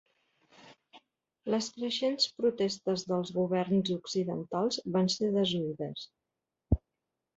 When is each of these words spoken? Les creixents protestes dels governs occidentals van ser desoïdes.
Les 1.55 1.67
creixents 1.75 2.25
protestes 2.39 3.03
dels 3.11 3.33
governs 3.37 3.91
occidentals 3.99 4.81
van 4.97 5.11
ser 5.17 5.31
desoïdes. 5.37 6.09